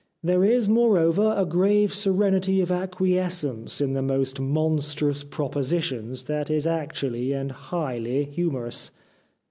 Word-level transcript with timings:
There 0.23 0.43
is, 0.43 0.67
moreover, 0.67 1.35
a 1.37 1.45
grave 1.45 1.93
serenity 1.93 2.59
of 2.59 2.71
acquiescence 2.71 3.79
in 3.79 3.93
the 3.93 4.01
most 4.01 4.39
mon 4.39 4.79
strous 4.79 5.21
propositions 5.23 6.23
that 6.23 6.49
is 6.49 6.65
actually 6.65 7.33
and 7.33 7.51
highly 7.51 8.23
humorous." 8.23 8.89